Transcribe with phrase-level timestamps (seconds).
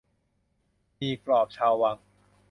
[0.97, 1.97] หมี่กรอบชาววัง